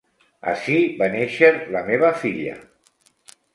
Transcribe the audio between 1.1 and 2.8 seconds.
néixer la meva filla.